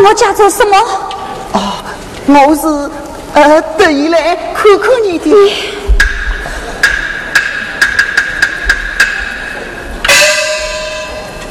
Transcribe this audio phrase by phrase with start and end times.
[0.00, 0.76] 来我家做什么？
[1.52, 1.84] 啊，
[2.26, 2.90] 我是
[3.34, 5.30] 呃特意来看看你的。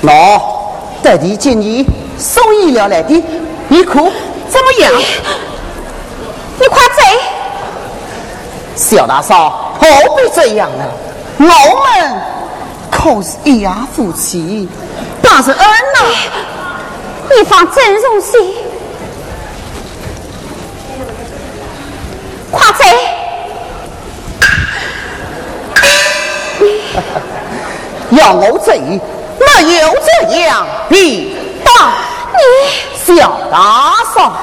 [0.02, 0.42] 喏，
[1.04, 1.86] 特地接你
[2.18, 3.24] 送饮料来的，
[3.68, 3.96] 你看
[4.50, 4.92] 怎么样？
[6.60, 7.02] 你快走！
[8.76, 10.86] 小大嫂，何必这样呢？
[11.38, 12.22] 我们
[12.90, 14.68] 可是一家夫妻，
[15.22, 16.00] 大是恩呐！
[17.38, 18.56] 你方真荣心，
[22.52, 22.84] 快走！
[28.12, 31.92] 要我走，没有这样，你当
[32.34, 32.40] 你
[33.16, 34.34] 小大嫂。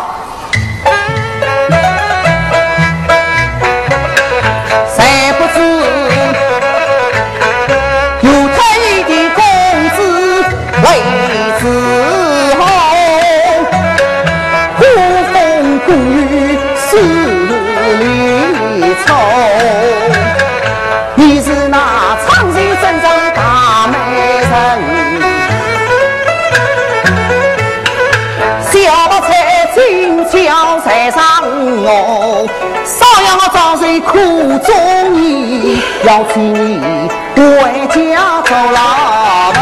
[34.07, 34.75] 苦中
[35.15, 39.59] 你，要替你回家走老路。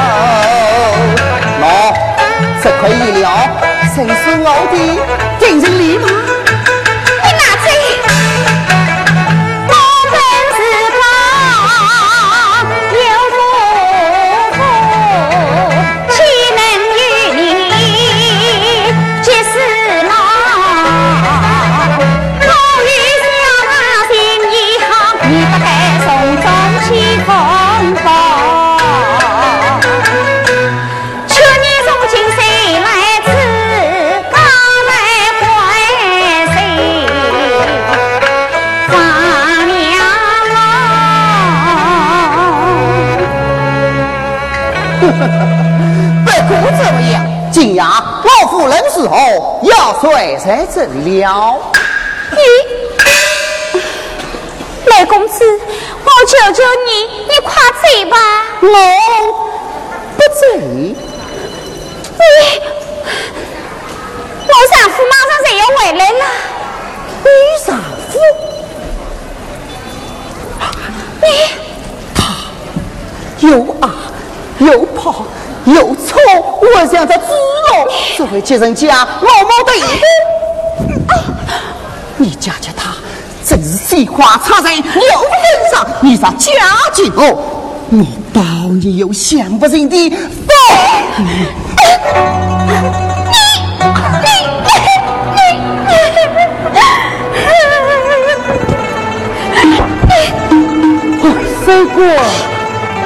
[1.61, 1.65] 喏，
[2.63, 3.25] 这块玉料，
[3.95, 4.75] 谁是我的
[5.39, 5.83] 定情礼
[49.05, 49.09] 物？
[49.09, 51.61] 后要睡才真了？
[52.31, 52.39] 你，
[54.87, 55.45] 雷公子，
[56.05, 56.91] 我求求你，
[57.25, 57.53] 你快
[57.83, 58.17] 走吧。
[58.63, 58.67] 我
[60.17, 60.41] 不走。
[60.59, 60.97] 你，
[64.47, 66.23] 我丈夫马上就要回来了。
[67.25, 67.27] 你
[67.67, 67.69] 丈
[68.11, 68.13] 夫？
[71.23, 71.27] 你，
[72.15, 72.19] 他
[73.41, 73.47] 又
[73.81, 73.85] 啊
[74.59, 75.05] 又跑。
[75.67, 76.21] 有错，
[76.61, 77.89] 我像只猪肉，
[78.19, 79.73] 这回接人家毛毛的
[82.19, 82.95] 你家家他
[83.45, 84.93] 真是鲜花插在牛粪
[85.73, 86.53] 上，你咋家
[86.93, 87.39] 境哦？
[87.91, 88.41] 我保
[88.83, 90.17] 你有想不尽的福。
[101.65, 101.97] 三哥，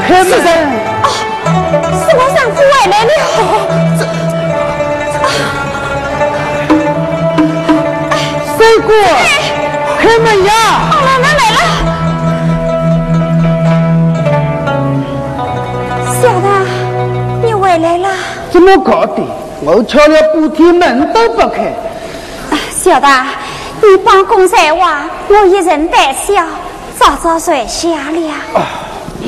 [0.09, 0.78] 开门。
[8.59, 8.93] 三哥，
[10.01, 10.53] 开门呀！
[11.05, 11.61] 奶奶来了，
[16.21, 16.49] 小的，
[17.45, 18.09] 你回来了？
[18.51, 19.23] 怎么搞的？
[19.61, 21.73] 我敲了半天门都不开。
[22.73, 23.09] 小的，
[23.81, 26.45] 你帮公在话，我一人带小，
[26.99, 28.29] 早早睡下了。
[28.55, 28.67] 啊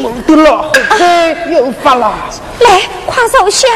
[0.02, 2.12] 我的老黑又发了，
[2.60, 3.68] 来，快坐下。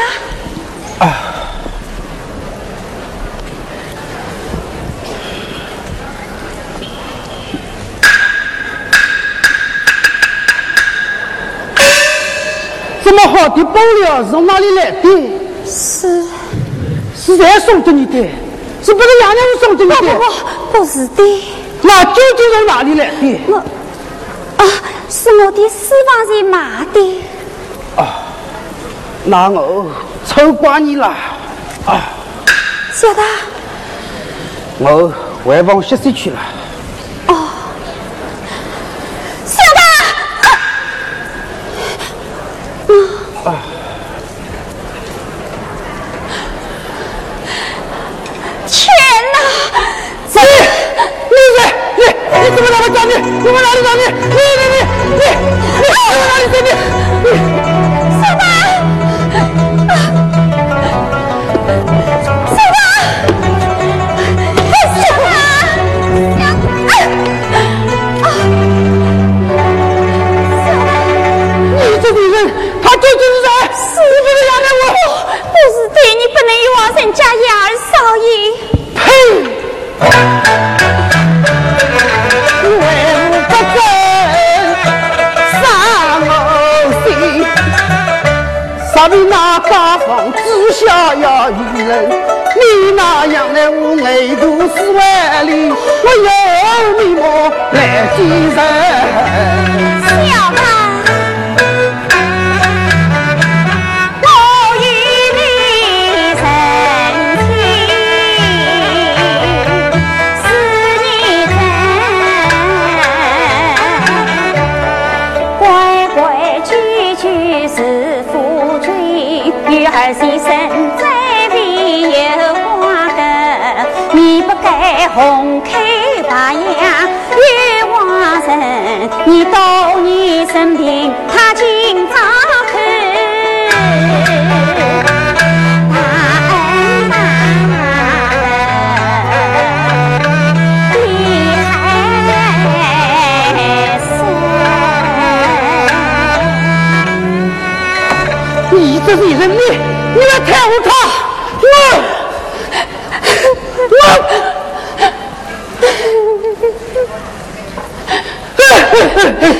[13.45, 15.09] 好的布料是从哪里来的？
[15.67, 16.23] 是
[17.15, 18.27] 是谁送给你的？
[18.83, 19.95] 是不是杨娘送给你的？
[19.97, 21.43] 不不，不是的。
[21.83, 23.39] 那究竟从哪里来的？
[23.47, 23.57] 我
[24.57, 24.65] 啊。
[25.07, 27.21] 是我的私房人买的。
[27.95, 28.25] 啊，
[29.25, 29.85] 那我
[30.25, 31.05] 错怪你了。
[31.85, 32.01] 啊，
[32.91, 33.21] 小的，
[34.79, 35.13] 我
[35.45, 36.39] 回房歇息去了。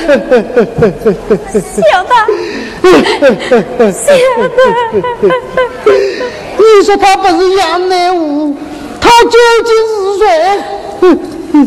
[0.06, 0.12] 我，
[1.60, 2.10] 小的，
[3.92, 4.54] 小的，
[6.58, 8.56] 你说他不是杨乃武，
[9.00, 10.26] 他究竟是谁？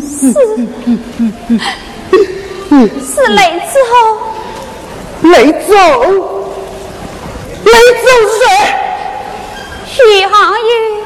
[3.04, 3.92] 是雷子豪，
[5.22, 5.82] 雷子豪。
[7.62, 8.42] 雷子是谁？
[9.86, 9.92] 徐
[10.26, 10.99] 航宇，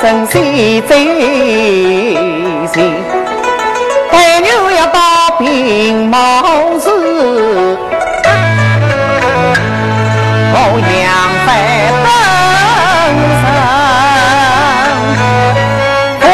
[0.00, 0.96] 真心在
[2.72, 2.76] 心，
[4.10, 4.98] 白牛一把
[5.38, 6.16] 兵毛
[6.78, 6.88] 子，
[10.52, 11.04] 我养
[11.46, 11.48] 在
[12.04, 12.06] 灯
[13.42, 13.44] 上
[16.20, 16.24] 不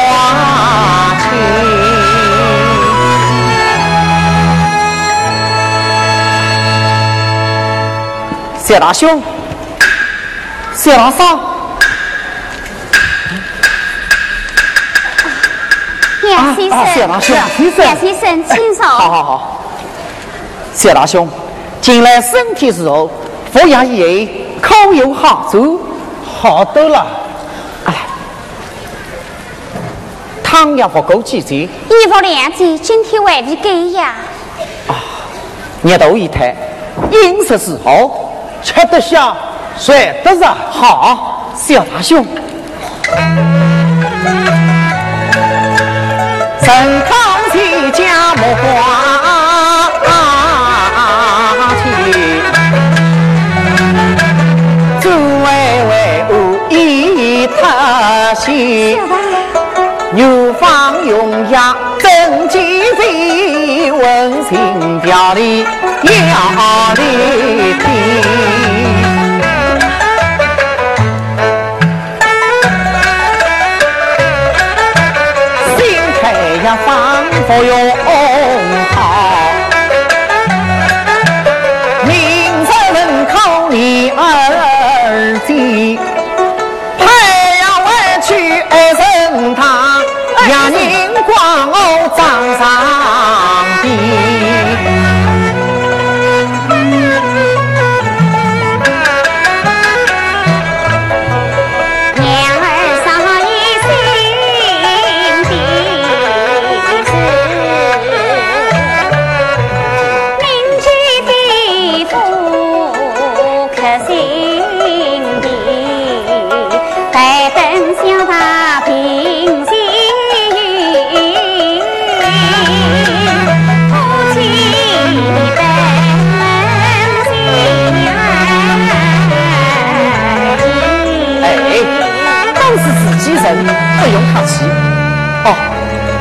[0.00, 0.02] 花
[1.20, 1.22] 钱。
[8.58, 9.22] 谢大兄，
[10.74, 11.53] 谢大嫂。
[16.94, 18.84] 谢大兄，谢先生，请坐。
[18.86, 19.60] 好好好，
[20.72, 21.28] 谢大兄，
[21.80, 23.10] 近来身体如何？
[23.52, 25.80] 服药以后可有好处？
[26.24, 27.06] 好多了。
[27.84, 27.94] 哎，
[30.42, 31.68] 汤药不够几剂？
[31.88, 34.16] 衣服两件，今天未必够呀。
[34.88, 34.94] 啊，
[35.82, 36.56] 热度一抬，
[37.12, 38.10] 饮食是好，
[38.62, 39.36] 吃得下，
[39.78, 40.52] 睡得着。
[40.70, 42.26] 好，谢大兄。
[46.64, 46.72] 陈
[47.04, 47.12] 康
[47.52, 48.64] 熙家木花
[51.82, 51.84] 去，
[54.98, 55.04] 朱
[55.44, 55.46] 微
[55.90, 55.92] 微
[56.30, 56.32] 无
[56.70, 56.72] 意
[57.48, 57.54] 特
[58.36, 58.98] 写，
[60.12, 60.64] 牛方
[61.04, 62.56] 用牙真鸡
[62.94, 65.66] 飞，温馨调理
[66.00, 67.02] 要立
[67.74, 68.53] 听。
[77.46, 77.93] 方不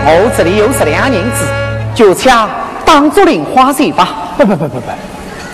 [0.06, 1.46] 我这里有十两银子，
[1.96, 2.30] 就请
[2.86, 4.10] 当做零花钱吧。
[4.38, 4.92] 不不不不不，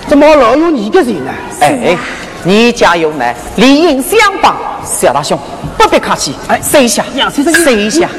[0.07, 1.31] 怎么老有你的人呢？
[1.61, 1.95] 哎，
[2.43, 4.55] 你家有难，理应相帮。
[4.83, 5.37] 小大兄，
[5.77, 7.03] 不必客气，哎，收下，
[7.63, 8.09] 收一下。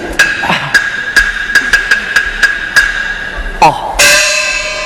[3.60, 3.74] 哦，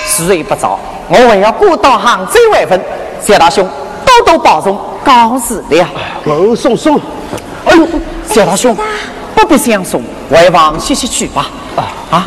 [0.07, 2.81] 时日不早，我还要过到杭州外分。
[3.21, 3.69] 小大兄，
[4.07, 5.87] 多多保重，告辞了。
[6.25, 6.99] 哦，送送。
[7.67, 7.87] 哎呦，
[8.35, 8.77] 小大兄，
[9.37, 11.47] 不必这样送，回房歇歇去吧。
[11.77, 12.27] 啊啊，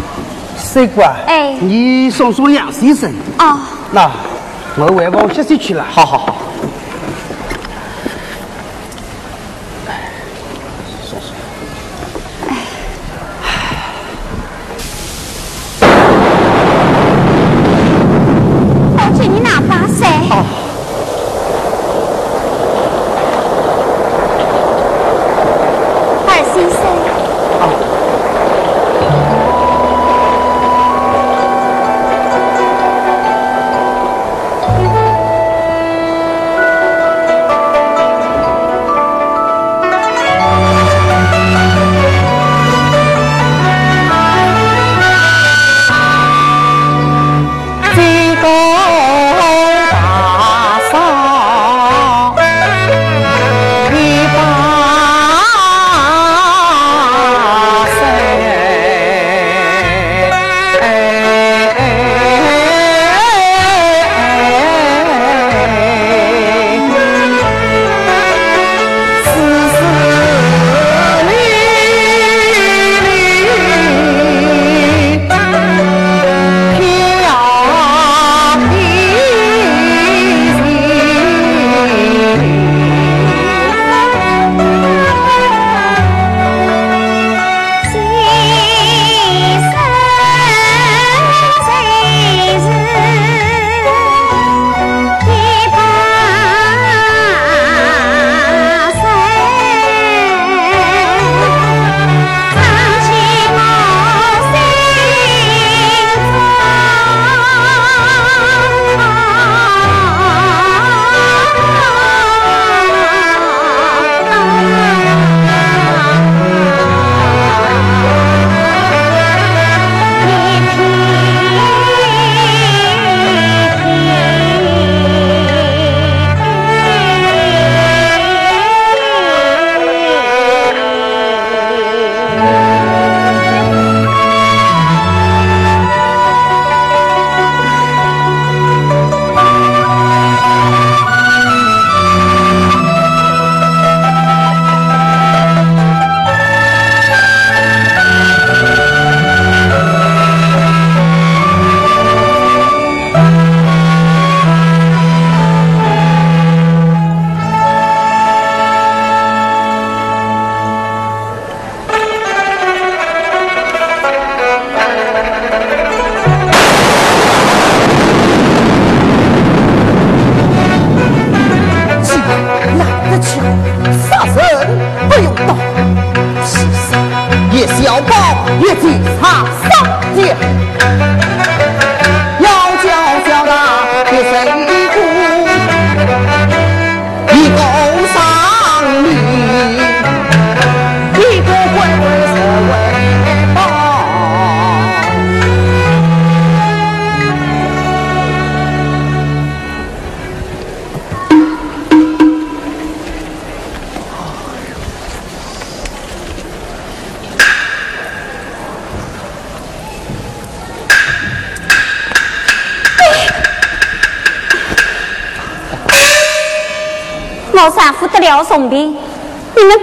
[0.56, 3.14] 三姑啊，哎，你送送杨先生。
[3.40, 3.60] 哦，
[3.92, 4.10] 那
[4.78, 5.86] 我回房歇歇去了。
[5.92, 6.36] 好好好。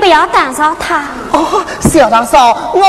[0.04, 1.04] 不要打扰他。
[1.32, 2.82] 哦，小大嫂，我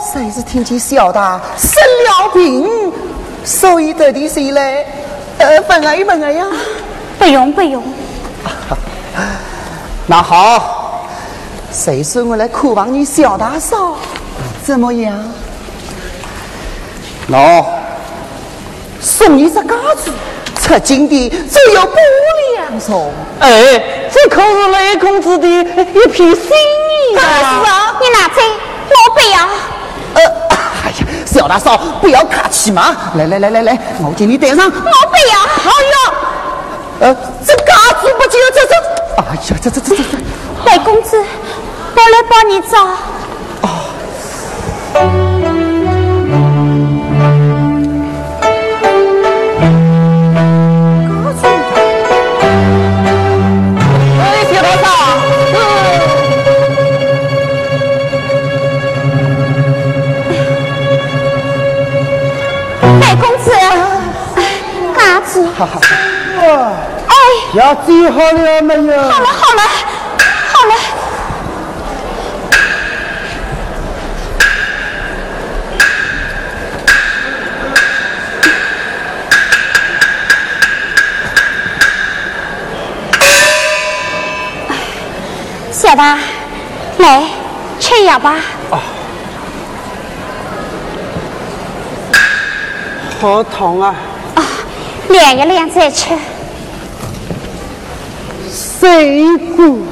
[0.00, 1.72] 谁是听见小大生
[2.06, 2.92] 了病，
[3.44, 4.86] 所以得的谁来？
[5.38, 6.46] 呃，问啊问啊呀？
[7.18, 7.82] 不用不用。
[10.06, 11.08] 那好，
[11.72, 13.96] 谁说我来看望你小大嫂？
[14.64, 15.18] 怎么样？
[17.28, 17.64] 喏，
[19.00, 20.12] 送你只鸽子，
[20.62, 21.96] 出金的只有不
[22.56, 23.12] 两送。
[23.40, 23.82] 哎。
[24.14, 27.22] 这可是雷公子的一批心意啊！
[27.24, 28.34] 是啊，你拿去，
[28.90, 29.36] 我不要。
[30.14, 30.22] 呃，
[30.84, 32.94] 哎呀，小大嫂，不要客气嘛！
[33.14, 34.66] 来来来来来，我给你戴上。
[34.66, 34.84] 我不要。
[35.64, 36.12] 哎呀，
[37.00, 37.72] 呃，这嘎
[38.02, 38.74] 子不就这这？
[39.16, 40.02] 哎呀，这这这这！
[40.66, 42.84] 雷公子，我来帮你找。
[43.62, 45.31] 哦。
[65.66, 66.72] 哈哈，哇！
[67.06, 67.14] 哎，
[67.54, 69.02] 要治好了没有？
[69.02, 69.62] 好了好了
[70.52, 70.74] 好了。
[85.70, 86.02] 小的，
[86.98, 87.22] 来
[87.78, 88.36] 吃药吧。
[93.20, 93.94] 好痛啊！
[95.12, 96.06] 练一练再吃。
[98.50, 99.91] 辛苦。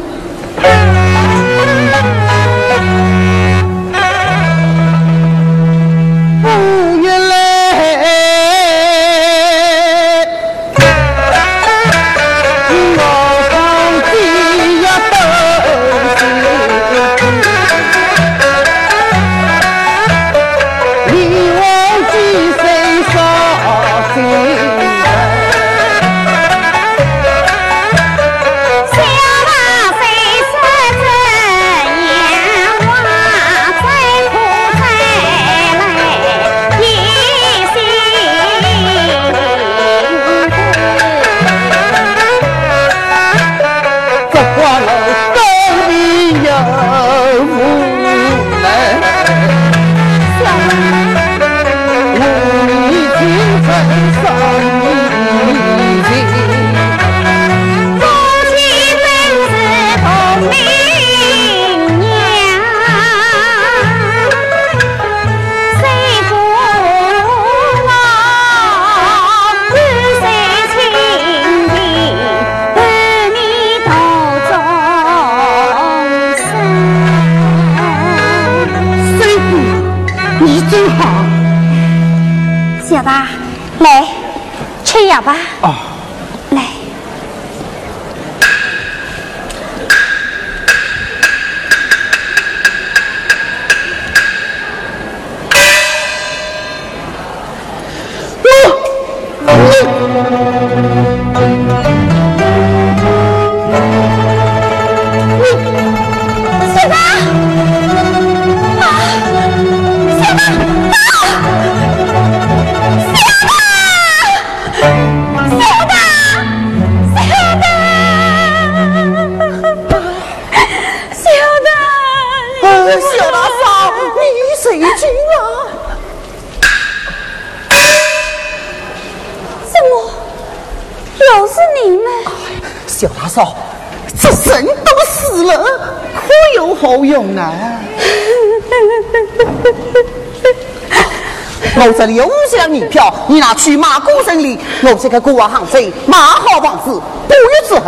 [142.00, 147.82] 这里有五十两银票，你拿去马古城里，我这个国王行贼马好房子，不月之后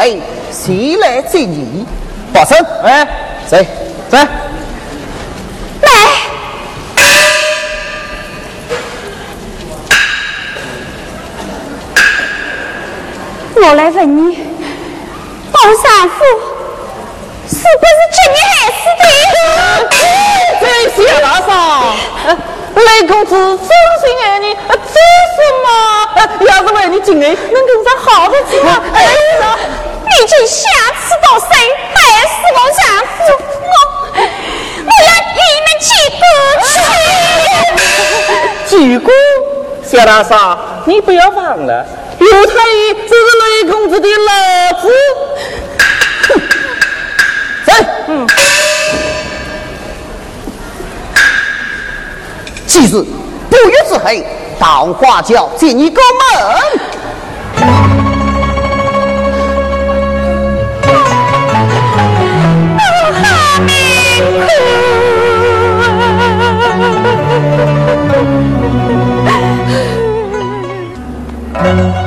[0.50, 1.86] 谁来接你？
[2.30, 3.08] 保生，哎，
[3.48, 3.66] 谁？
[4.10, 4.18] 谁？
[5.80, 5.90] 来，
[13.54, 14.36] 我来问你，
[15.50, 16.22] 包三夫
[17.48, 19.04] 是不是今年害死的？
[20.60, 21.50] 这谢大嫂。
[22.74, 24.60] 雷公子真心爱你，做
[25.36, 25.66] 什么？
[26.46, 28.50] 要是为你今日能跟上好日子，
[28.94, 29.02] 哎
[29.40, 29.58] 呀，
[30.04, 30.68] 你就下
[31.00, 31.50] 次到谁
[31.94, 33.20] 害死我丈夫，
[33.62, 33.74] 我
[34.84, 35.86] 我要你们去
[36.18, 36.24] 过
[36.62, 36.70] 去。
[39.84, 41.84] 小大嫂，你不要忘了，
[42.18, 44.84] 刘太医这是雷公子的老子。
[47.66, 47.72] 走，
[48.08, 48.26] 嗯。
[52.72, 53.04] 其实
[53.50, 54.26] 不约之黑，
[54.58, 56.00] 桃花桥见一个
[71.60, 72.01] 门。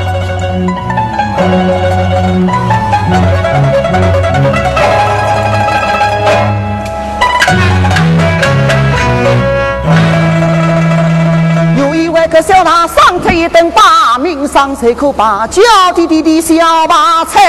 [12.41, 15.61] 小大上车一等把命上车可把娇
[15.93, 16.95] 滴滴的小白
[17.29, 17.41] 菜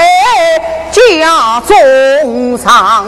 [0.91, 3.05] 家中上，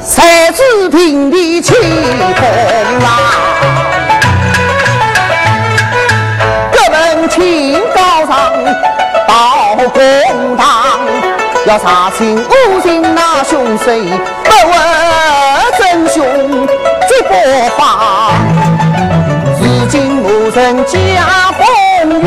[0.00, 3.10] 三子平地起风浪，
[6.72, 8.50] 各门请高上
[9.26, 11.00] 到公堂，
[11.66, 13.84] 要查清五行那凶手，
[14.42, 15.67] 不问。
[15.78, 16.16] 真凶。
[17.28, 17.34] 不
[17.76, 18.32] 法，
[19.60, 20.28] 如今我。
[20.54, 20.96] 人家
[21.52, 21.62] 风
[22.22, 22.24] 雨，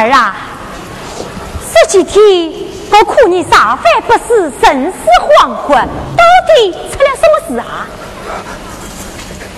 [0.00, 0.34] 儿啊！
[1.72, 2.52] 这几天
[2.90, 4.98] 我看你茶饭不思，神思
[5.42, 7.86] 恍惚，到底出了什么事啊？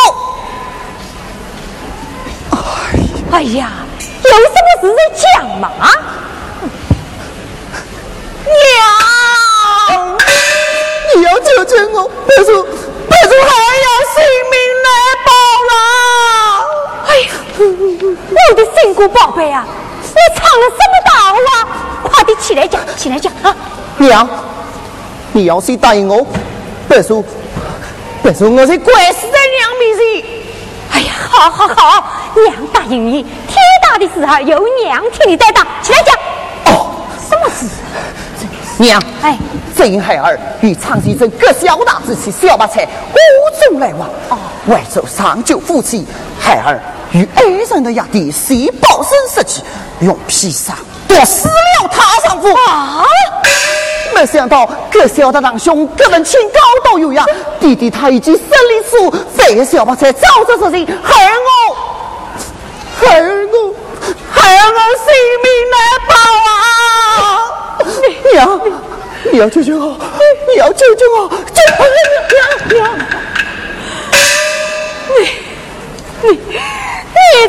[3.31, 5.23] 哎呀，有什么事在讲
[5.59, 5.65] 嘛？
[8.45, 10.01] 娘，
[11.15, 11.95] 你要救救我，
[12.27, 13.49] 别说别说还
[13.83, 14.15] 要性
[14.51, 14.53] 命
[14.83, 14.87] 难
[15.25, 15.29] 保
[15.69, 15.71] 了。
[17.07, 17.27] 哎呀，
[17.59, 19.65] 我的心肝宝贝啊，
[20.01, 21.67] 你闯了什么大祸啊？
[22.03, 23.55] 快点起来讲，起来讲啊！
[23.97, 24.27] 娘，
[25.31, 26.25] 你要是答应我，
[26.89, 27.23] 别说
[28.23, 30.25] 别说我是跪死在娘面前。
[30.91, 36.15] 哎呀，好好好，娘答应你，天大的事儿由娘替你担当，起来讲。
[36.75, 36.87] 哦，
[37.29, 37.67] 什么事？
[38.77, 39.37] 娘，哎，
[39.75, 44.37] 这因孩儿与昌先生各小大之妻小白菜无中来往，哦
[44.67, 46.05] 外走上救夫妻，
[46.39, 46.81] 孩儿
[47.13, 49.61] 与爱人的压弟系抱身设计，
[50.01, 50.73] 用披萨
[51.07, 52.51] 夺死了他丈夫。
[52.53, 53.05] 啊！
[54.15, 57.25] 没想到各小的堂兄各门清高都有呀，
[57.59, 61.75] 弟弟他已经胜利书，非小白菜早着事情，害我，
[62.99, 63.73] 害我，
[64.31, 65.07] 害我性
[65.43, 65.75] 命难
[66.07, 66.13] 保
[66.49, 66.53] 啊！
[68.33, 68.61] 娘，
[69.31, 69.97] 你要救救我，
[70.47, 71.61] 你要救救我，救
[72.69, 72.97] 娘娘！
[76.23, 76.39] 你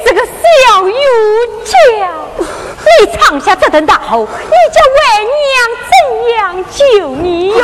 [0.04, 0.94] 这个小油
[1.64, 1.76] 家，
[3.00, 4.98] 你闯下这等大祸，你叫为
[5.44, 5.54] 娘
[5.90, 5.94] 怎
[6.32, 7.62] 样救你哟？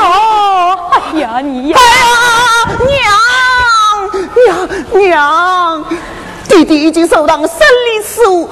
[0.92, 1.78] 哎呀，你呀！
[2.86, 3.02] 娘
[4.44, 4.48] 娘
[4.92, 5.84] 娘，
[6.48, 8.48] 弟弟已经受到胜利书，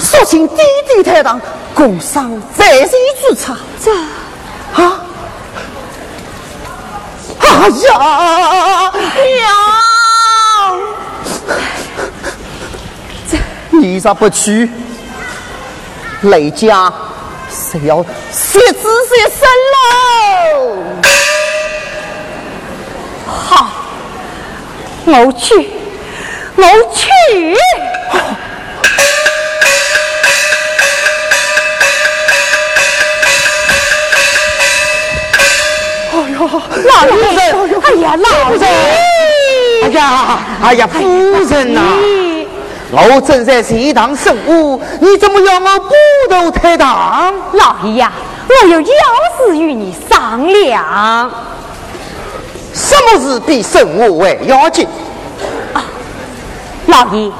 [0.00, 1.40] 说请弟弟台堂
[1.74, 3.56] 共赏万岁之茶。
[3.82, 3.92] 这
[4.82, 5.00] 啊！
[7.38, 9.52] 哎呀，娘！
[13.80, 14.68] 你咋不去？
[16.22, 16.92] 雷家
[17.50, 20.76] 是要血子血生喽！
[23.26, 23.68] 好，
[25.04, 25.70] 我去，
[26.56, 27.04] 我去。
[36.84, 37.20] 老人，
[37.82, 38.62] 哎呀，老人，
[39.82, 40.98] 哎呀，哎呀，夫
[41.48, 41.80] 人呐、
[42.92, 45.94] 我正在前堂生物，你怎么要我不
[46.30, 47.34] 头抬堂？
[47.52, 48.12] 老爷呀，
[48.48, 48.86] 我有要
[49.36, 51.30] 事与你商量。
[52.72, 54.86] 什么事比生物还要紧？
[55.72, 55.82] 啊
[56.86, 57.32] 老爷，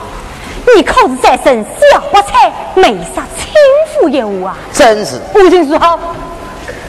[0.74, 3.54] 你可是在生小白菜，没啥轻
[3.94, 4.56] 浮业务啊？
[4.72, 5.98] 真是，无情如何？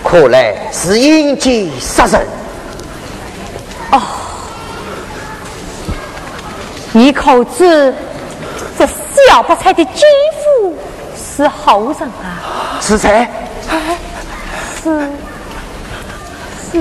[0.04, 2.26] 看来是因奸杀人。
[3.92, 4.02] 哦
[6.94, 7.94] 你可知
[9.28, 10.06] 这小白菜的继
[10.42, 10.74] 父
[11.18, 12.80] 是好人啊？
[12.80, 13.28] 是谁？
[14.82, 15.12] 是
[16.72, 16.80] 是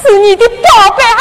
[0.00, 1.18] 是你的宝贝儿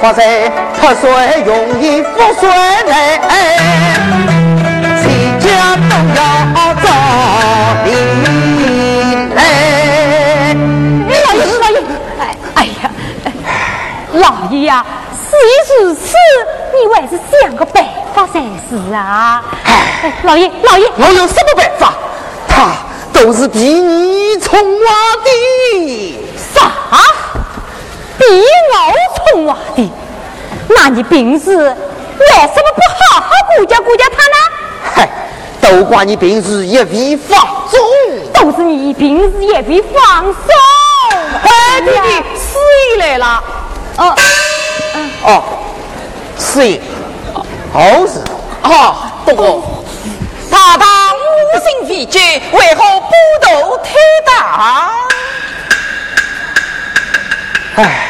[0.00, 0.48] 发财，
[0.80, 1.10] 脱水
[1.44, 2.48] 容易覆水
[2.88, 3.20] 难，
[5.02, 5.04] 全
[5.38, 6.18] 家都要
[6.76, 6.84] 遭
[7.84, 7.88] 连
[9.34, 9.38] 累。
[11.22, 11.76] 老爷，老爷，
[12.18, 12.22] 哎
[12.54, 12.90] 哎呀，
[13.24, 13.26] 哎
[14.14, 14.82] 老爷呀，
[15.12, 16.16] 事已如此，
[16.72, 17.84] 你还是想个办
[18.14, 19.42] 法才是啊！
[19.64, 21.92] 哎，老爷，老爷，我有什么办法？
[22.48, 22.72] 他
[23.12, 24.86] 都是比你聪娃
[25.22, 26.18] 的。
[26.54, 26.72] 啥？
[28.20, 28.24] 比
[28.70, 28.74] 我
[29.16, 29.90] 聪娃的？
[30.68, 32.80] 那你平时为什么不
[33.14, 34.36] 好好顾家顾家他呢？
[34.94, 35.08] 嗨，
[35.60, 37.80] 都怪你平时一味放纵。
[38.32, 40.34] 都是你平时一味放松。
[41.42, 42.58] 哎，弟弟，司
[42.94, 43.42] 仪来了。
[43.96, 44.14] 哦，
[45.24, 45.42] 哦，
[46.38, 46.80] 是也，
[47.72, 48.20] 好是
[48.62, 49.82] 啊，不过
[50.50, 53.92] 大堂无心非奸，为何不斗推
[54.26, 54.90] 打？
[57.76, 58.06] 唉，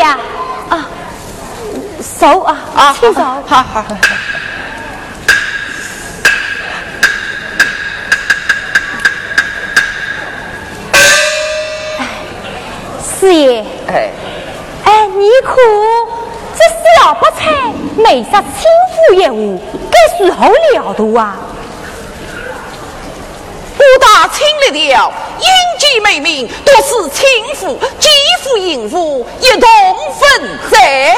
[0.00, 0.18] 四爷啊，
[0.70, 0.88] 啊，
[2.00, 3.96] 手啊啊，请手，好好好。
[13.02, 14.10] 四爷，哎，
[14.84, 15.54] 哎，你看
[16.56, 16.64] 这
[16.96, 17.50] 小白菜
[17.98, 18.48] 没啥轻
[18.96, 19.60] 浮业务，
[19.90, 21.36] 该时候了的啊！
[23.76, 25.46] 武大清丽调，英
[25.78, 28.08] 杰美名，多是轻妇、肌
[28.50, 29.68] 肤、淫妇一同
[30.18, 31.16] 分在。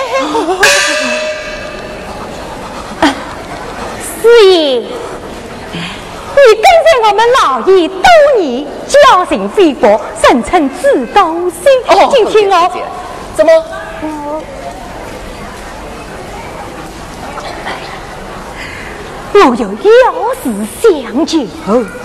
[4.22, 4.86] 四爷，你
[5.74, 8.04] 跟随我们老爷多
[8.38, 11.62] 年，交情非薄，人称知道心。
[12.12, 12.70] 今天我
[13.34, 13.50] 怎么？
[19.34, 19.56] 我有要
[20.42, 20.44] 事
[20.82, 21.38] 相求。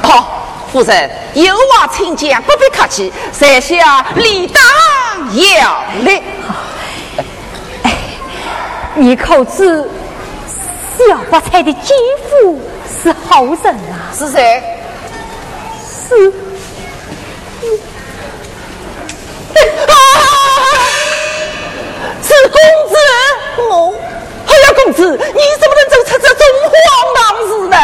[0.02, 4.48] 好，夫人有话请讲，不必客气，在下理
[5.28, 6.22] 当要来。
[8.96, 9.88] 你可知
[10.98, 11.94] 小发财的姐
[12.30, 12.60] 夫
[13.04, 14.10] 是好人啊？
[14.18, 14.64] 是谁？
[16.10, 16.34] 是。
[22.24, 22.60] 是公
[22.90, 22.96] 子
[23.70, 23.94] 哦，
[24.48, 26.36] 哎呀，公子，你怎么能走出这种
[26.86, 27.76] 荒唐事呢？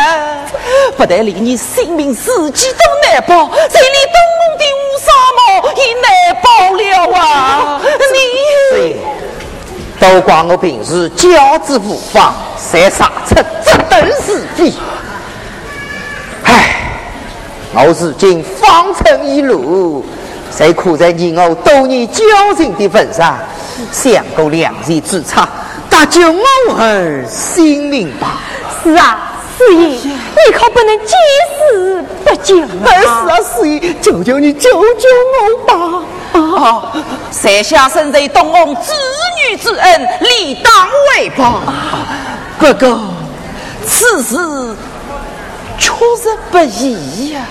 [0.98, 2.78] 不但连你性命自己都
[3.10, 5.42] 难保，就连东宫的乌纱帽
[5.76, 6.06] 也难
[6.42, 6.84] 保了
[7.18, 7.82] 啊！
[8.14, 8.96] 你
[10.00, 14.72] 都怪我平时教子无方，才杀出这等是非。
[16.44, 16.76] 唉，
[17.74, 20.06] 我如今方寸已露。
[20.56, 22.24] 谁苦在你我多年交
[22.56, 23.40] 情的份上，
[23.92, 25.50] 想过良人之差，
[25.90, 28.40] 搭救我儿性命吧。
[28.84, 31.08] 是啊，四爷，你可不能见
[31.58, 32.68] 死不救啊！
[32.86, 35.08] 是啊，四爷，求求你救救
[35.40, 36.02] 我吧！
[36.34, 36.92] 啊，
[37.32, 38.92] 在下身在东翁子
[39.48, 41.62] 女之恩，理当为报。
[42.60, 43.00] 不过，
[43.86, 44.36] 此事
[45.78, 47.42] 确实不易呀。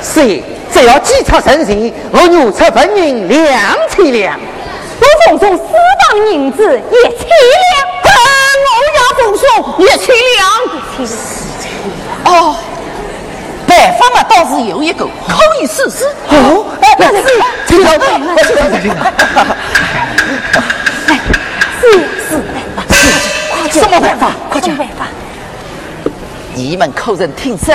[0.00, 0.42] 四爷，
[0.72, 4.40] 只要计策成形，我如出分明两千两。
[5.00, 7.28] 我奉送私房银子一千
[7.62, 8.10] 两，
[8.64, 9.46] 我也奉送
[9.78, 10.38] 一千两。
[12.24, 12.56] 哦，
[13.66, 15.10] 办法嘛倒是有一个，可
[15.60, 16.06] 以试试。
[16.28, 16.88] 哦，那
[17.22, 17.24] 是
[17.66, 18.72] 请老板，快请老板。
[21.06, 21.10] 来，
[21.80, 21.82] 是
[22.28, 22.30] 是，
[23.80, 24.32] 什么办法？
[24.50, 25.06] 快讲办法。
[26.54, 27.72] 你们客人听说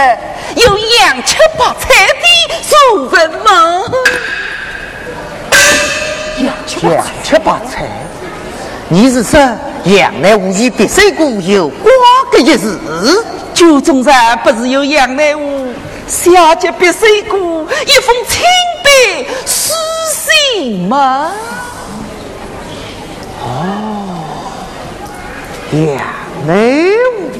[0.55, 2.25] 有洋七八彩的
[2.61, 3.81] 素粉吗？
[6.83, 7.87] 洋七八彩，
[8.89, 9.39] 你是说
[9.85, 11.89] 杨乃武与别水谷有瓜
[12.29, 12.77] 葛一事？
[13.53, 15.73] 酒中上不是有杨乃武
[16.07, 18.43] 下接别水谷一封清
[18.83, 18.89] 白
[19.45, 19.73] 书
[20.11, 21.31] 信吗？
[23.41, 23.45] 哦，
[25.71, 25.97] 杨
[26.45, 26.53] 乃
[27.15, 27.31] 武。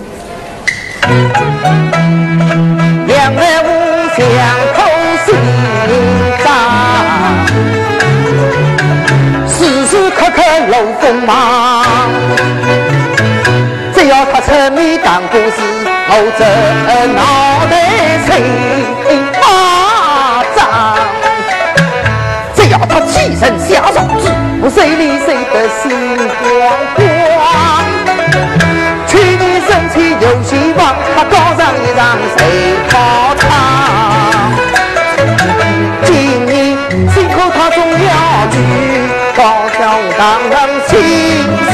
[3.08, 3.67] 两岸无
[4.15, 4.23] 相
[4.73, 4.79] 口
[5.25, 5.36] 心
[9.93, 11.86] 时时刻刻露锋芒。
[13.93, 15.62] 只要他出面当故事，
[16.10, 16.41] 我这
[17.13, 17.21] 脑
[17.69, 17.71] 袋
[18.25, 18.27] 吹
[19.39, 19.43] 巴
[20.56, 20.60] 掌。
[22.56, 24.32] 只要他起身下手指，
[24.63, 25.86] 我谁里谁的心
[26.39, 26.41] 慌
[26.95, 26.99] 慌。
[30.21, 32.39] 有希望，他高上一场谁
[40.33, 40.91] 让人心
[41.69, 41.73] 心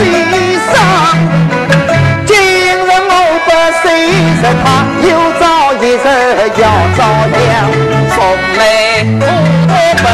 [0.68, 0.76] 伤。
[2.26, 2.92] 今日我
[3.46, 3.48] 不
[3.80, 3.84] 谁
[4.36, 4.68] 是他，
[5.08, 5.42] 有朝
[5.82, 6.06] 一日
[6.60, 6.64] 要
[6.98, 7.00] 遭
[7.32, 7.40] 殃，
[8.10, 8.18] 从
[8.58, 8.62] 来
[9.18, 9.22] 不
[10.04, 10.06] 得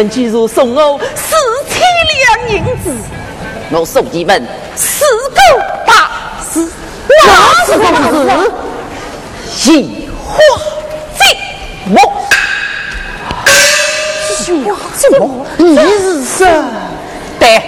[0.00, 1.36] 们既如送我四
[1.68, 1.82] 千
[2.48, 2.90] 两银子，
[3.70, 6.10] 我送你们四个大
[6.50, 6.72] 字，
[7.26, 9.70] 哪四个字？
[9.70, 10.38] 移花
[11.18, 11.36] 接
[11.84, 12.00] 木。
[14.48, 16.48] 移花接木，你是说？
[17.38, 17.62] 对，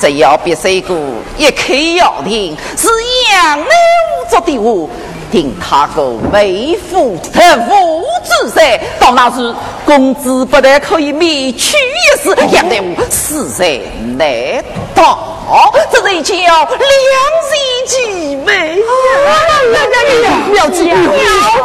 [0.00, 0.96] 只要别水果
[1.36, 2.88] 一开要定，是
[3.32, 4.90] 杨乃武做的话，
[5.30, 8.80] 定他个为父的无子噻。
[8.98, 9.54] 到那时，
[9.88, 13.80] 公子不但可以免去一死，杨大夫死在
[14.18, 14.62] 难
[14.94, 15.72] 逃。
[15.90, 18.84] 这是一件两全其美呀！
[20.52, 21.00] 妙计，妙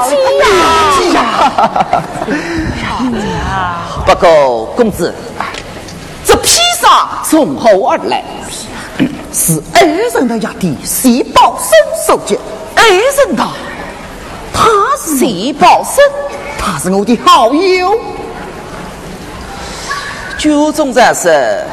[0.08, 1.22] 计呀！
[4.06, 5.14] 不过，公子，
[6.26, 8.24] 这披萨从何而来？
[9.34, 11.68] 是二人的压弟谢宝生
[12.08, 12.40] 手接。
[12.74, 13.46] 二人的，
[14.54, 16.02] 他是谢宝生，
[16.58, 18.00] 他是我的好友。
[20.44, 21.64] 就中在是。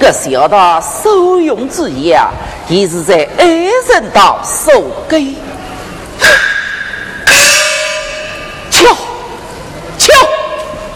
[0.00, 2.32] 这小的受用之意啊，
[2.68, 3.70] 也是在二人
[4.12, 5.36] 道受给。
[8.68, 8.88] 瞧，
[9.96, 10.12] 瞧，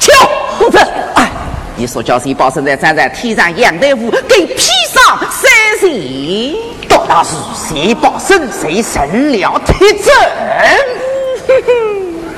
[0.00, 0.12] 瞧，
[0.58, 0.78] 公子，
[1.14, 1.30] 哎，
[1.76, 5.48] 你说叫谁保生在站在天上杨大夫给披上三
[5.80, 6.56] 星？
[6.88, 7.30] 到那时
[7.68, 10.12] 谁保生谁胜了铁证？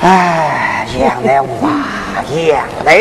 [0.03, 1.89] 哎，杨大夫啊，
[2.47, 2.99] 杨大夫，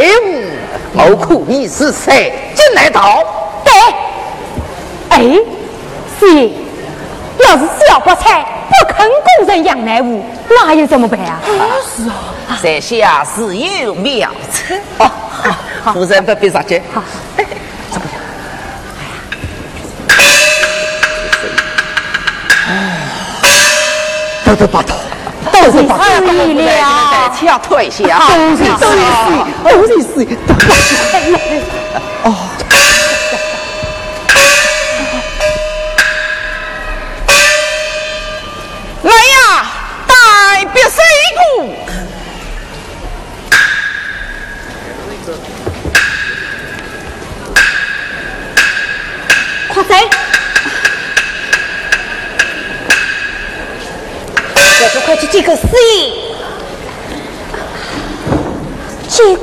[0.96, 2.34] 我苦你是谁？
[2.56, 3.24] 进来道。
[5.10, 5.22] 哎，
[6.20, 6.50] 是，
[7.40, 11.40] 要是小不才不肯供认杨乃武，那又怎么办啊？
[11.96, 12.08] 是
[12.50, 14.74] 啊，在下是有妙策。
[14.98, 15.12] 哦，
[15.94, 16.82] 夫人 不必着急。
[16.94, 17.04] 好，
[17.92, 18.20] 怎么样？
[23.44, 23.50] 哎，
[24.46, 24.96] 都得把头，
[25.54, 26.04] 都是把头
[26.54, 28.98] 了，撤退下，都是都是
[29.64, 30.04] 都是
[30.48, 30.68] 都是。
[32.24, 32.28] 哦。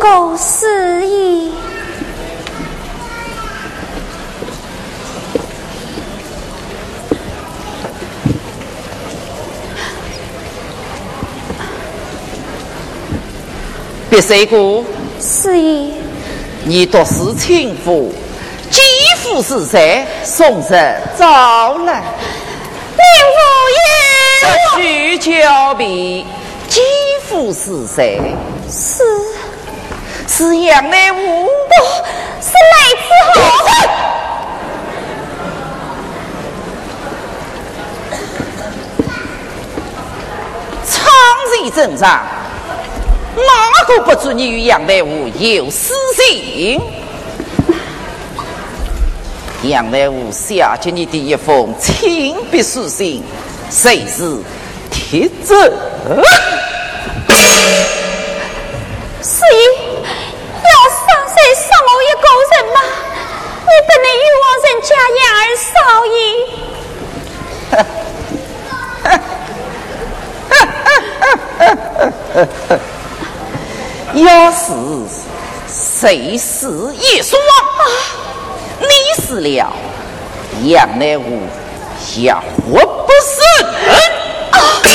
[0.00, 0.66] 接个司。
[14.08, 14.82] 别谁过？
[15.20, 15.92] 司仪，
[16.64, 18.12] 你读是轻夫。
[19.22, 20.04] 夫是谁？
[20.24, 22.02] 宋人招来。
[22.96, 23.04] 令
[23.36, 23.38] 夫
[23.76, 25.18] 爷。
[25.18, 26.24] 徐交臂。
[26.68, 26.80] 继
[27.28, 28.34] 父是谁？
[28.68, 29.04] 是
[30.40, 31.16] 是杨乃武。
[31.68, 31.74] 不
[32.40, 33.38] 是赖子豪。
[40.86, 40.96] 常
[41.52, 42.24] 人正常，
[43.36, 46.80] 哪个不知你与杨乃武有私情？
[49.64, 53.22] 杨乃武写给你的一封亲笔书信，
[53.68, 54.38] 谁是
[54.90, 55.70] 铁子？
[64.80, 65.72] 家言而少
[66.06, 66.18] 矣。
[74.24, 74.64] 要是
[75.68, 77.38] 谁是一说？
[78.80, 78.86] 你
[79.22, 79.72] 死了，
[80.64, 81.42] 杨乃武
[82.00, 83.38] 下活不胜。
[84.82, 84.88] 天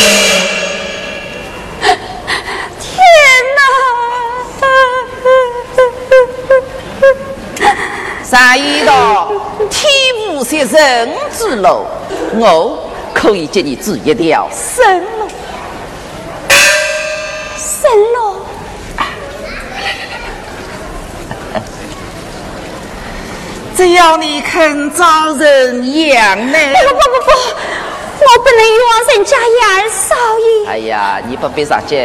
[8.28, 9.32] 三一道
[9.70, 9.88] 天
[10.34, 11.86] 无绝人之路，
[12.34, 15.28] 我可以接你指一条生路。
[17.56, 18.42] 生路。
[23.78, 26.58] 只要你肯招人养呢？
[26.58, 27.32] 不不不不，
[28.22, 30.68] 我不能与王人家言而少爷。
[30.68, 32.04] 哎呀，你不必着急，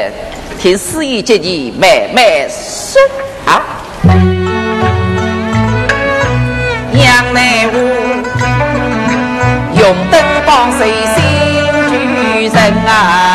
[0.60, 3.00] 听司仪接你慢慢说
[3.46, 3.79] 啊。
[7.02, 7.74] 杨乃武，
[9.74, 10.14] 用灯
[10.46, 11.18] 帮谁新
[11.90, 11.92] 举
[12.48, 13.29] 人啊？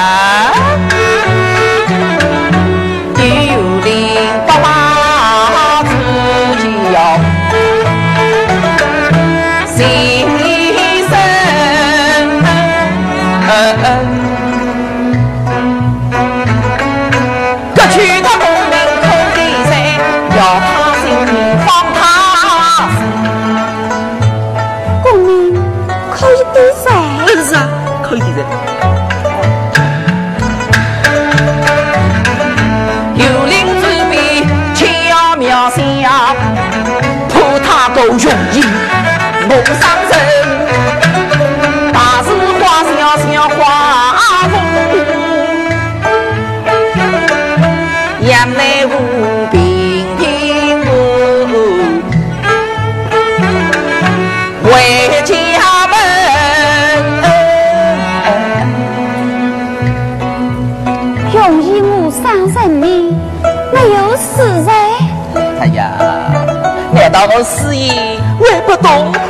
[68.86, 69.25] 懂。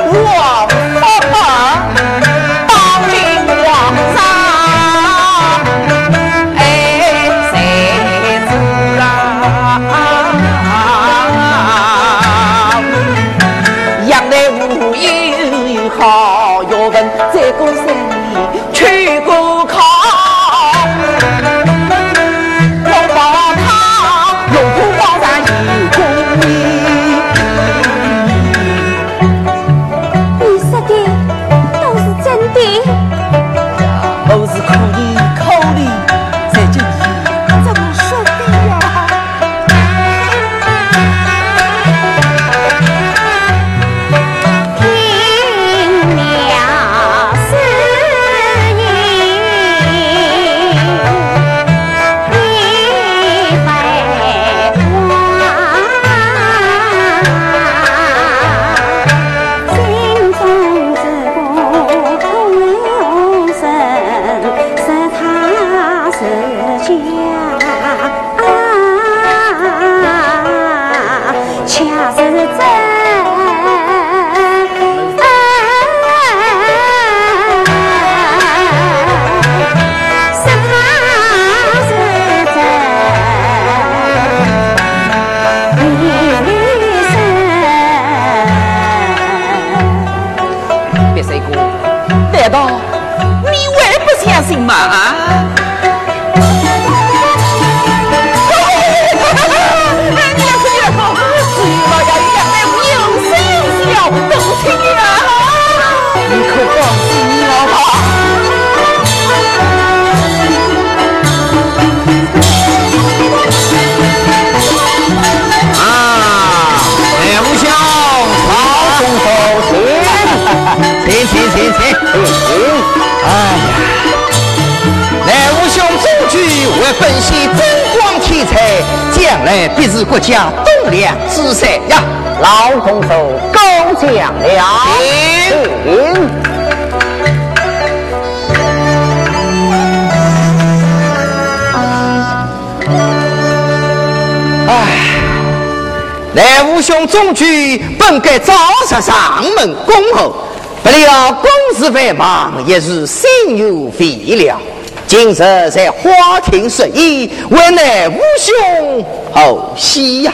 [147.36, 148.52] 武兄中举本该早
[148.88, 150.34] 日上门恭候，
[150.82, 154.58] 不料公事繁忙，一时心有未了。
[155.06, 160.32] 今日在花厅设宴，为乃吾兄后喜呀！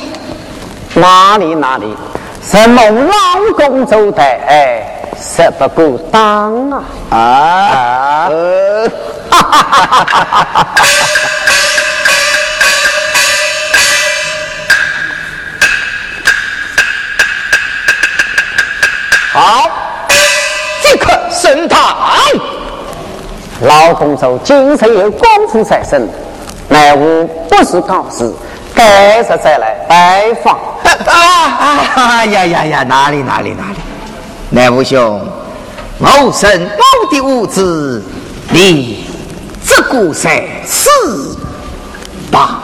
[0.94, 1.94] 哪里哪里，
[2.42, 3.12] 什么老
[3.54, 6.84] 公周待，哎，实不过当啊！
[7.10, 8.28] 啊！
[8.30, 8.88] 呃，
[9.30, 10.68] 哈哈哈哈哈哈！
[19.32, 19.66] 好，
[20.82, 21.96] 即刻升堂。
[23.62, 26.06] 老公主精神有功夫在身，
[26.68, 28.30] 乃吾不是告示，
[28.74, 30.58] 该日再来拜访。
[31.06, 32.82] 啊啊呀呀呀！
[32.82, 33.76] 哪里哪里哪里！
[34.50, 35.26] 乃吾兄，
[35.98, 38.04] 我生我的屋子，
[38.50, 39.06] 你
[39.66, 41.38] 这个在四
[42.30, 42.60] 八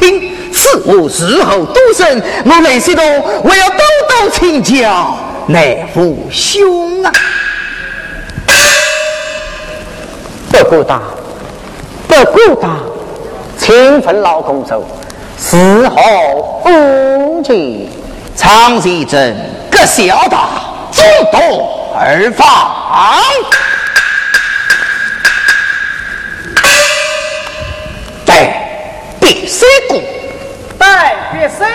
[0.00, 3.04] 听，此我日后多生，我来西东，
[3.42, 3.78] 我要多
[4.08, 5.18] 多请教
[5.48, 7.12] 乃父兄啊！
[10.50, 11.00] 不顾大，
[12.08, 12.78] 不顾大，
[13.56, 14.84] 请分老公走，
[15.38, 17.88] 事后无忌，
[18.34, 19.36] 常喜真
[19.70, 20.48] 各小大，
[20.90, 22.46] 众多而放。
[28.24, 28.68] 待
[29.20, 30.02] 别三顾，
[30.76, 31.70] 待别三。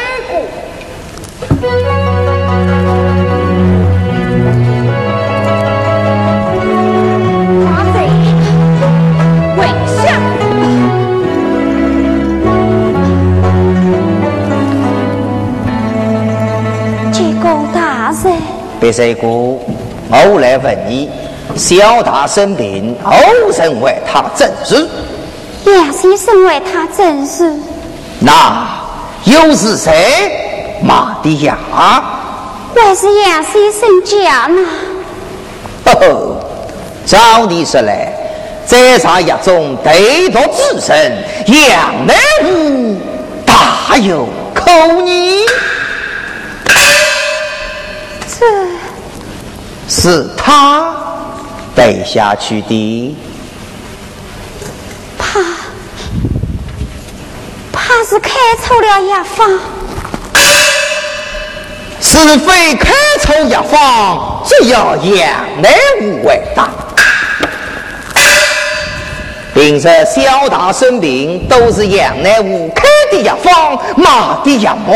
[18.82, 19.62] 人，别三顾，
[20.10, 21.10] 我来问你，
[21.56, 23.14] 小大生病，后
[23.56, 24.90] 人为他诊治，
[25.66, 27.56] 杨先生为他诊治，
[28.20, 28.68] 那
[29.26, 31.58] 又是谁马的呀？
[32.76, 34.66] 还是杨先生家呢？
[35.86, 36.36] 呵呵，
[37.06, 38.12] 照你说来，
[38.66, 42.98] 在场一中对读之身，杨乃武
[43.46, 44.72] 大有口
[45.06, 45.46] 音，
[48.40, 48.46] 这
[49.94, 50.96] 是他
[51.76, 53.18] 背下去的。
[55.18, 55.42] 怕
[57.74, 58.32] 怕是开
[58.64, 59.60] 错了药方。
[62.00, 66.70] 是非开错药方，只要杨乃武为大。
[69.54, 74.10] 平时小大生病，都是杨乃武开的药方，买
[74.44, 74.94] 的药包。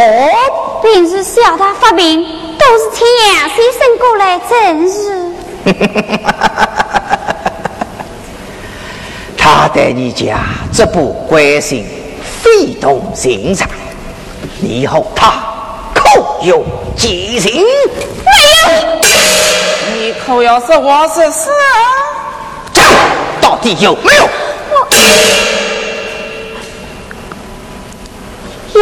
[0.81, 2.25] 平时小大发病，
[2.67, 3.05] 都是请
[3.35, 4.51] 杨先生过来诊
[4.89, 4.93] 治。
[9.37, 9.67] 他。
[9.73, 10.37] 对你家
[10.71, 11.85] 这不关心，
[12.41, 13.67] 非同寻常。
[14.59, 15.43] 你和他
[15.93, 16.01] 可
[16.43, 16.63] 有
[16.95, 17.61] 奸情？
[17.61, 18.69] 没有。
[19.93, 21.51] 你可要是话实说，
[23.41, 24.29] 到底有没有？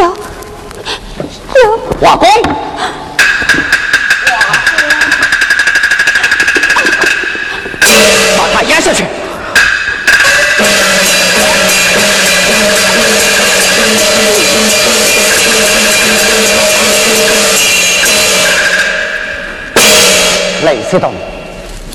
[1.64, 1.78] 有。
[2.02, 2.28] 瓦工。
[20.64, 21.12] 雷石洞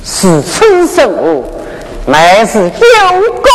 [0.05, 1.43] 是春生物，
[2.05, 2.69] 乃是有
[3.31, 3.49] 功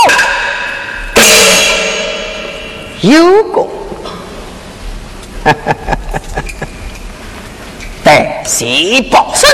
[3.01, 3.69] 有功，
[8.03, 9.49] 待谢报身。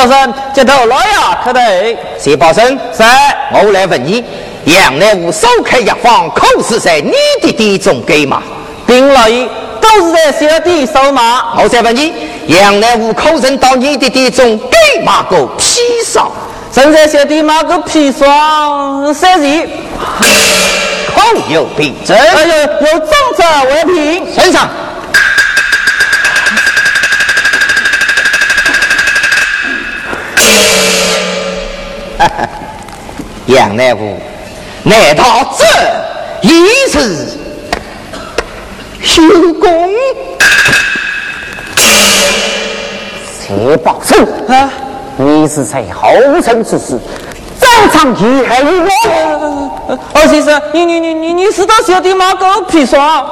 [0.00, 1.60] 小生接头老呀，可得。
[2.18, 3.02] 谢宝生，是。
[3.52, 4.24] 我来问你，
[4.64, 8.42] 杨乃武首开药方，可是在你的店中给吗？
[8.86, 9.46] 丁老爷
[9.78, 11.60] 都是在小弟手马。
[11.62, 12.14] 我再问你，
[12.46, 16.30] 杨乃武可曾到你的店中给买过砒霜？
[16.72, 19.68] 曾在小弟买过砒霜三件，
[20.18, 22.16] 可有凭证？
[22.16, 24.34] 哎呦，有证者为凭。
[24.34, 24.66] 身上。
[33.46, 34.16] 杨乃武，
[34.82, 35.64] 难道这
[36.48, 36.54] 也
[36.90, 37.28] 是
[39.02, 39.22] 修
[39.54, 39.90] 功？
[43.42, 44.70] 谢宝生啊，
[45.16, 46.08] 你是在后
[46.40, 46.98] 生之时，
[47.58, 49.98] 早场遗害于我。
[50.14, 53.26] 二先生，你你你你你是到小弟马狗砒霜？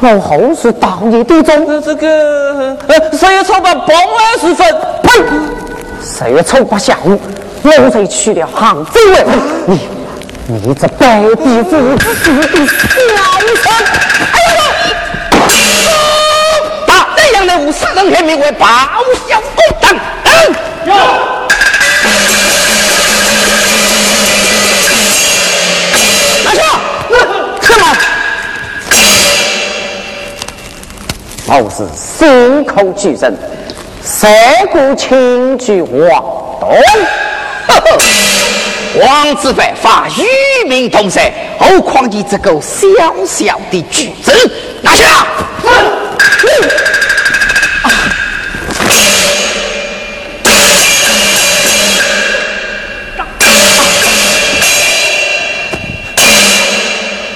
[0.00, 1.82] 我后是到你的中。
[1.82, 4.66] 这个呃，十月初八傍晚时分，
[5.02, 5.10] 呸！
[6.02, 7.18] 十月初八下午。
[7.64, 9.24] 我才去了杭州哎！
[9.66, 9.80] 你
[10.46, 12.72] 你这白皮肤死的小
[13.08, 13.48] 人！
[14.32, 15.90] 哎呦！
[16.86, 18.66] 把这样的五十人开名为报
[19.26, 19.84] 效公党。
[20.84, 20.92] 有。
[26.44, 26.60] 拿去！
[27.62, 27.82] 什么？
[31.46, 33.34] 我是心口巨人，
[34.02, 34.30] 三
[34.70, 36.22] 顾轻举王
[36.60, 36.68] 东。
[39.00, 41.20] 王子犯法，与民同色，
[41.58, 42.86] 何况你这个小
[43.26, 44.32] 小的举子？
[44.82, 45.26] 拿下！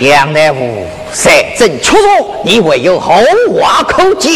[0.00, 3.14] 杨大夫，三阵出入，你唯有后
[3.52, 4.30] 话可讲。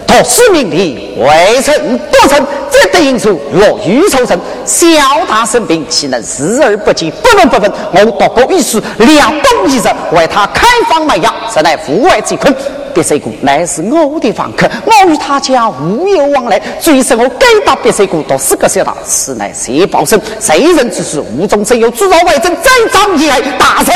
[0.04, 4.86] 托使命令，未曾得逞，这等因素若欲抽身，小
[5.28, 7.08] 大生病，岂能视而不见？
[7.22, 7.72] 不闻不问。
[7.92, 12.52] 我独过一书，两动一日，为他开方卖药，实乃父外之困。
[12.92, 14.32] 别水谷乃是我的。
[14.32, 20.20] 房客，我与他家无有往来，最是我该打别水姑多四个小大，此乃谁保身。
[20.40, 23.94] 谁人之事，无中生有，助纣为政，栽赃以害，大臣。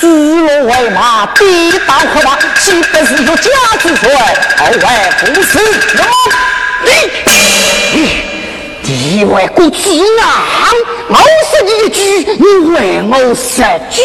[0.00, 4.08] 指鹿为马，地道可怕，岂不是有假之罪？
[4.56, 5.58] 后外不是
[6.82, 6.90] 你，
[7.92, 8.00] 你
[8.82, 10.74] 你为国之昂，
[11.10, 11.16] 我
[11.50, 12.00] 是你一举，
[12.38, 14.00] 你为我杀举。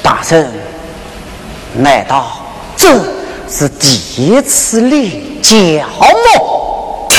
[0.00, 0.48] 大圣，
[1.74, 2.40] 难道
[2.76, 2.86] 这
[3.50, 7.10] 是第一次领教吗？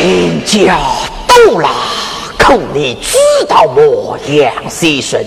[0.00, 0.78] 领教
[1.26, 1.68] 懂了，
[2.38, 5.20] 可你知道么，杨先生？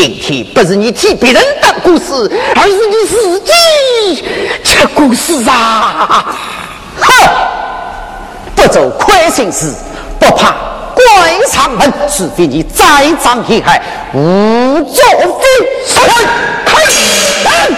[0.00, 2.06] 今天不是你替别人当故事，
[2.56, 4.24] 而是你自己
[4.64, 6.34] 吃故事啊！
[6.98, 7.28] 哼，
[8.56, 9.74] 不做亏心事，
[10.18, 10.54] 不怕
[10.94, 11.06] 关
[11.52, 13.82] 上门，除非你栽赃陷害，
[14.14, 15.04] 无作
[15.38, 15.44] 非。
[16.64, 16.72] 开
[17.44, 17.68] 开，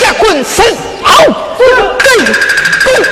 [0.00, 0.64] 加棍身，
[1.00, 1.14] 好，
[1.56, 1.64] 对，
[2.82, 3.04] 对。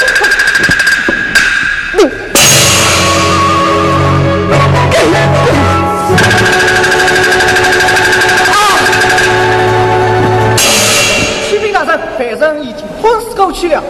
[13.52, 13.82] 去了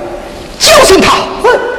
[0.59, 1.72] 教训他。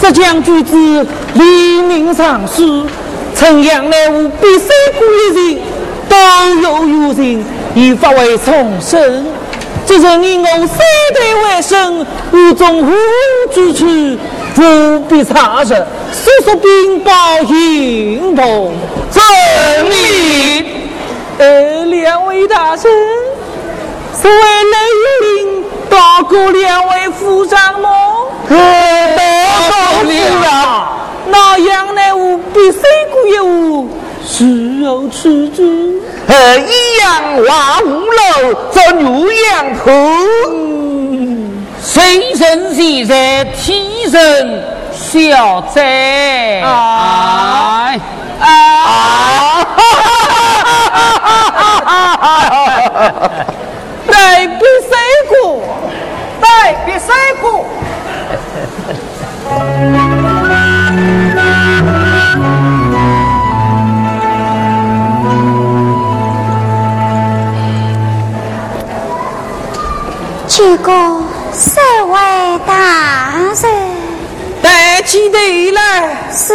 [0.00, 2.86] 这将举子黎明上书，
[3.34, 5.62] 陈阳乃吾必三国一人，
[6.08, 6.16] 都
[6.62, 7.44] 有余人，
[7.74, 9.26] 以发为重生。
[9.86, 10.78] 只是你我三
[11.14, 12.92] 代为生，无中无
[13.52, 13.86] 之处，
[14.54, 15.68] 不必差日，
[16.12, 17.12] 速速禀报
[17.46, 18.72] 行动。
[19.10, 19.22] 遵
[19.86, 20.66] 命。
[21.38, 22.90] 呃，两位大臣，
[24.20, 24.76] 是为内
[25.20, 27.90] 领大过两位副长吗？
[28.48, 28.60] 夫人，
[31.26, 32.82] 那样乃吾必三
[33.12, 33.88] 顾一物，
[34.26, 34.44] 是
[34.82, 36.02] 有此之。
[36.26, 39.90] 呃，一样瓦五楼，做牛羊铺。
[41.82, 46.60] 神神仙在天神小在。
[46.62, 48.00] 哎
[48.40, 49.66] 啊！
[54.10, 55.62] 代必三顾，
[56.40, 57.64] 代必三顾。
[70.46, 71.22] 去过
[71.52, 73.64] 三位大人，
[74.62, 76.30] 带起队来。
[76.32, 76.54] 是。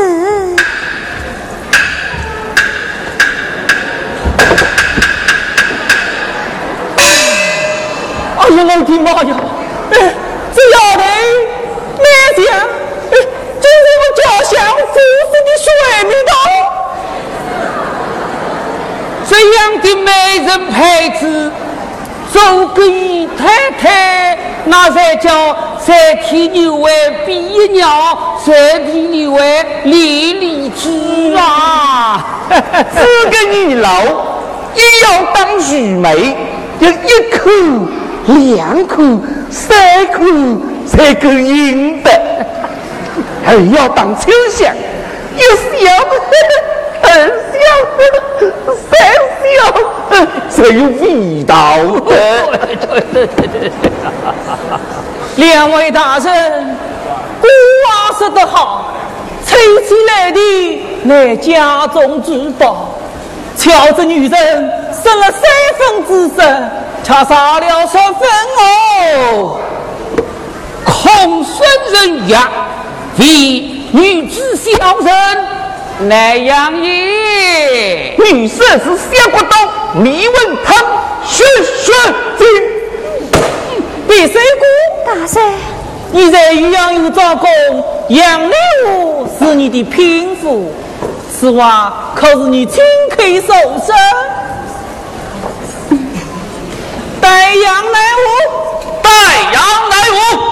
[6.96, 9.36] 哎呀，老天妈呀！
[9.92, 10.19] 这丫头
[12.38, 12.52] 哪样？
[13.12, 14.54] 这是我家乡
[14.94, 14.96] 富
[15.30, 15.68] 士的水
[16.08, 16.32] 蜜桃，
[19.28, 20.08] 这样的美
[20.46, 20.78] 人胚
[21.20, 21.52] 子。
[22.32, 22.38] 做
[22.76, 26.92] 给太太，那才叫三体牛为
[27.26, 32.24] 比翼鸟，三体牛为莉莉枝啊！
[32.94, 34.04] 这个女老
[34.76, 36.38] 也要当愚昧，
[36.80, 37.50] 要一口、
[38.28, 39.02] 两口、
[39.50, 40.24] 三口
[40.90, 42.10] 才够赢的，
[43.46, 44.76] 还要当丞相，
[45.36, 45.92] 一小，
[47.04, 47.08] 二
[47.54, 47.58] 小，
[48.90, 48.98] 三
[49.46, 49.58] 小，
[50.50, 51.54] 才有味道
[52.06, 52.10] 的。
[55.38, 56.76] 两位大人，
[57.40, 57.48] 古
[57.86, 58.94] 话说得好，
[59.46, 60.40] 吹起来的
[61.04, 62.90] 乃家中之宝。
[63.56, 64.32] 瞧这女人
[64.94, 65.42] 生了三
[65.78, 66.42] 分姿色，
[67.04, 69.60] 却少了三分哦。
[71.10, 72.38] 孔孙人也，
[73.18, 73.26] 为
[73.92, 75.10] 女子小人，
[76.08, 78.16] 那样也。
[78.18, 79.70] 女色是小骨头，
[80.04, 80.78] 李文堂，
[81.26, 81.92] 学学
[82.38, 82.48] 精。
[84.08, 84.64] 第三姑
[85.06, 85.42] 大帅，
[86.12, 87.50] 你在渔阳有招工，
[88.10, 88.56] 杨乃
[88.94, 90.72] 武是你的聘妇，
[91.34, 93.56] 此话可是你亲口所
[93.86, 93.96] 说？
[97.20, 98.28] 待杨来武，
[99.02, 99.10] 待
[99.54, 99.98] 杨来
[100.38, 100.49] 武。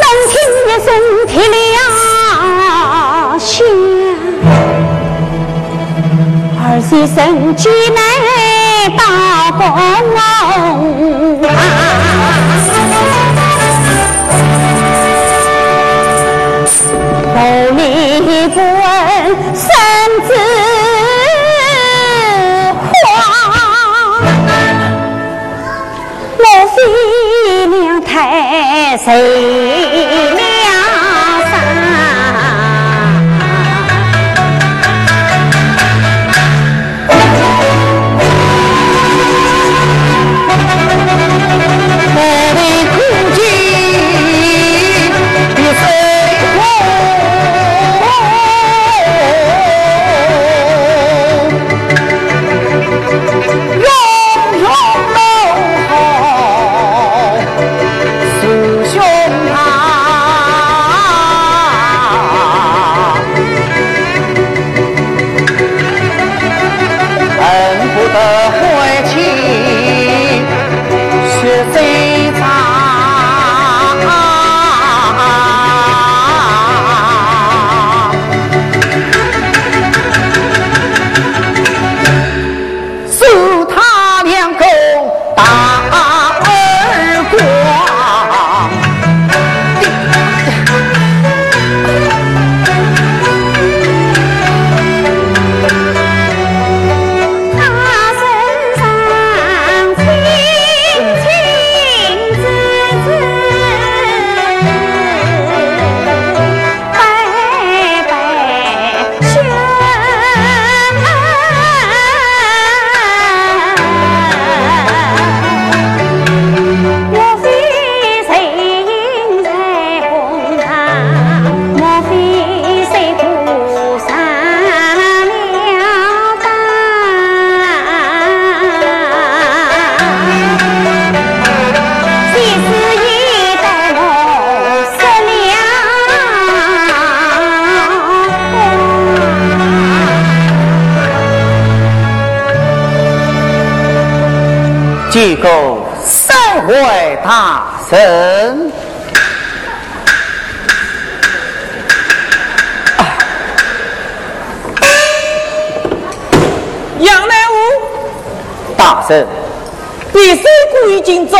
[0.00, 0.34] 能听
[0.66, 0.88] 一声
[1.28, 1.54] 啼了
[3.38, 3.64] 响，
[6.60, 7.16] 儿媳身
[7.56, 7.62] 居
[7.94, 7.98] 来
[8.96, 9.02] 到
[9.58, 9.62] 宫
[10.14, 10.18] 头
[17.70, 18.82] 里不问
[19.54, 19.64] 身
[20.26, 20.28] 子
[23.02, 23.54] 狂。
[26.38, 26.76] 莫非
[27.66, 30.43] 娘太谁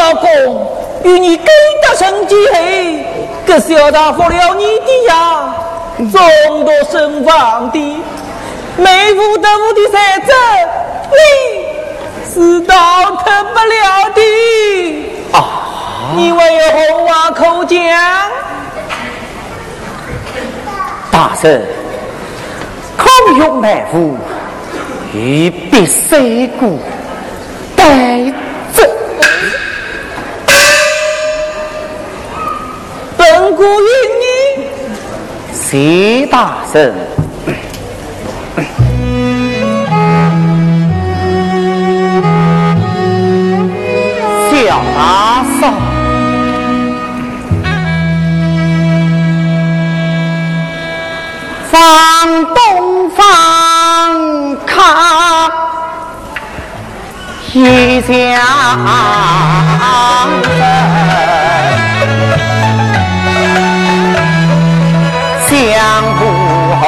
[0.05, 0.29] 已经招供，
[1.05, 1.45] 与你勾
[1.83, 2.59] 搭成奸后，
[3.47, 5.55] 可小大服了你的呀，
[5.97, 8.03] 众多身亡的，
[8.77, 10.33] 每户得户的三者，
[11.11, 11.17] 你
[12.33, 12.75] 是倒
[13.25, 14.21] 腾不了的。
[15.33, 15.39] 啊，
[16.17, 16.39] 你为
[16.71, 17.79] 何话口讲？
[21.11, 21.65] 大神，
[22.97, 24.17] 孔勇乃夫
[25.15, 26.79] 与必三姑
[27.77, 27.85] 待
[33.55, 33.89] 过云
[34.21, 34.25] 呢？
[36.31, 36.95] 大圣。
[44.51, 44.57] 小
[44.97, 45.63] 大嫂，
[51.71, 51.75] 放
[52.55, 52.57] 东
[53.11, 53.23] 方
[54.65, 54.73] 看
[57.53, 58.13] 一下。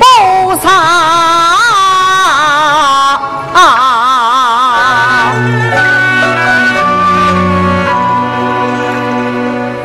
[0.00, 1.16] 不查？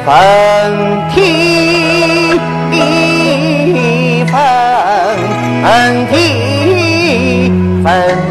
[0.06, 2.40] 分体
[4.26, 7.52] 分体
[7.84, 8.31] 分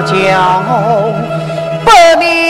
[0.00, 0.62] 叫
[1.84, 2.41] 百名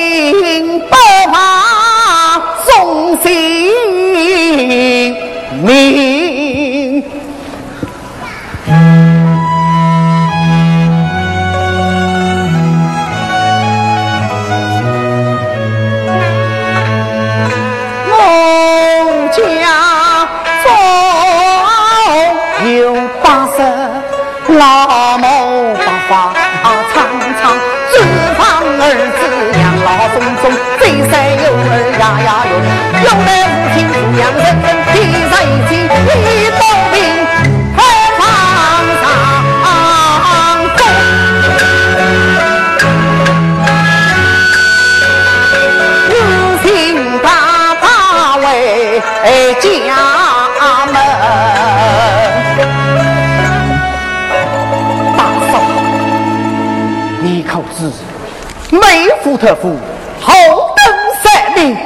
[59.23, 59.77] 夫特夫？
[60.21, 60.33] 好
[60.77, 60.85] 登
[61.23, 61.77] 三年，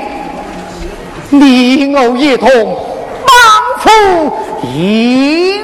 [1.31, 2.49] 你我一同
[3.25, 3.35] 帮
[3.79, 3.91] 扶
[4.75, 5.56] 迎